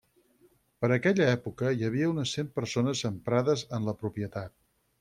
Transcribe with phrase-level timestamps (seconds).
[0.85, 4.57] Per aquella època hi havia unes cent persones emprades en la propietat.